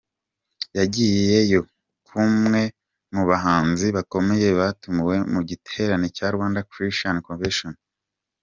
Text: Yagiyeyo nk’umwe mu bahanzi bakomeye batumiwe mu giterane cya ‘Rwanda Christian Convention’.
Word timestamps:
Yagiyeyo 0.77 1.59
nk’umwe 2.07 2.61
mu 3.13 3.23
bahanzi 3.29 3.87
bakomeye 3.95 4.47
batumiwe 4.59 5.15
mu 5.33 5.41
giterane 5.49 6.05
cya 6.15 6.27
‘Rwanda 6.35 6.65
Christian 6.71 7.17
Convention’. 7.27 7.73